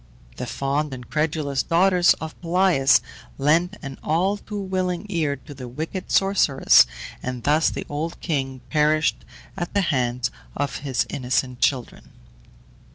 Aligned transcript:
The 0.37 0.47
fond 0.47 0.95
and 0.95 1.07
credulous 1.07 1.61
daughters 1.61 2.15
of 2.15 2.33
Pelias 2.41 3.01
lent 3.37 3.77
an 3.83 3.99
all 4.01 4.37
too 4.37 4.59
willing 4.59 5.05
ear 5.09 5.35
to 5.35 5.53
the 5.53 5.67
wicked 5.67 6.09
sorceress, 6.11 6.87
and 7.21 7.43
thus 7.43 7.69
the 7.69 7.85
old 7.87 8.19
king 8.19 8.61
perished 8.71 9.23
at 9.55 9.75
the 9.75 9.81
hands 9.93 10.31
of 10.57 10.77
his 10.77 11.05
innocent 11.11 11.59
children. 11.59 12.13